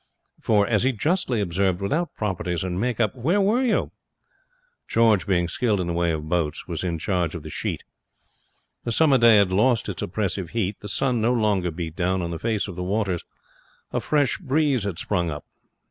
For, 0.41 0.65
as 0.65 0.81
he 0.81 0.93
justly 0.93 1.41
observed, 1.41 1.79
without 1.79 2.15
properties 2.15 2.63
and 2.63 2.81
make 2.81 2.99
up, 2.99 3.13
where 3.15 3.39
were 3.39 3.61
you? 3.63 3.91
George, 4.87 5.27
being 5.27 5.47
skilled 5.47 5.79
in 5.79 5.85
the 5.85 5.93
ways 5.93 6.15
of 6.15 6.27
boats, 6.27 6.67
was 6.67 6.83
in 6.83 6.97
charge 6.97 7.35
of 7.35 7.43
the 7.43 7.51
sheet. 7.51 7.83
The 8.83 8.91
summer 8.91 9.19
day 9.19 9.37
had 9.37 9.51
lost 9.51 9.87
its 9.89 10.01
oppressive 10.01 10.49
heat. 10.49 10.79
The 10.79 10.87
sun 10.89 11.21
no 11.21 11.33
longer 11.33 11.69
beat 11.69 11.95
down 11.95 12.23
on 12.23 12.31
the 12.31 12.39
face 12.39 12.67
of 12.67 12.75
the 12.75 12.81
waters. 12.83 13.23
A 13.93 13.99
fresh 13.99 14.39
breeze 14.39 14.85
had 14.85 14.97
sprung 14.97 15.29
up. 15.29 15.45